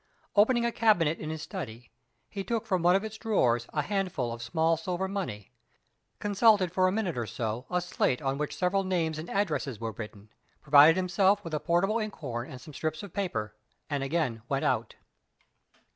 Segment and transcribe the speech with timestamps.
[0.35, 1.91] Opening a cabinet in his study,
[2.27, 5.51] he took from one of its drawers a handful of small silver money,
[6.17, 9.91] consulted for a minute or so a slate on which several names and addresses were
[9.91, 13.53] written, provided himself with a portable inkhorn and some strips of paper,
[13.91, 14.95] and again went out.